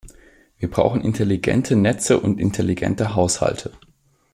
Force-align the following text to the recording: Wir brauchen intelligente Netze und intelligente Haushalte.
Wir 0.57 0.67
brauchen 0.67 1.01
intelligente 1.01 1.75
Netze 1.75 2.19
und 2.19 2.39
intelligente 2.39 3.13
Haushalte. 3.13 3.71